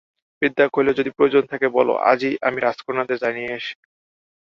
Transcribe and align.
বৃদ্ধা 0.41 0.65
কহিল 0.67 0.89
যদি 0.93 1.09
প্রয়োজন 1.09 1.43
থাকে 1.45 1.67
বল, 1.69 1.89
আজিই 2.11 2.35
আমি 2.47 2.57
রাজকন্যাকে 2.59 3.15
জানাইয়া 3.23 3.53
আসি। 3.55 3.73